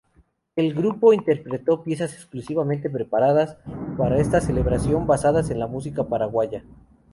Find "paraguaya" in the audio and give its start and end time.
6.07-6.63